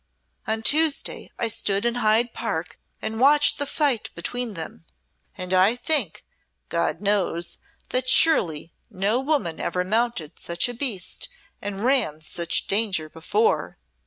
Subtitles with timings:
[0.47, 4.83] On Tuesday I stood in Hyde Park and watched the fight between them,
[5.37, 6.25] and I think,
[6.69, 7.59] God knows!
[7.89, 11.29] that surely no woman ever mounted such a beast
[11.61, 13.77] and ran such danger before.